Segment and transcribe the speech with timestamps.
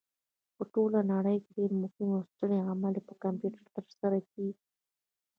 [0.55, 4.63] په ټوله نړۍ کې ډېرې مهمې او سترې عملیې په کمپیوټر ترسره کېږي.